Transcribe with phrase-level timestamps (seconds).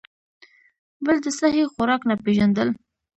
[1.05, 2.69] بل د سهي خوراک نۀ پېژندل،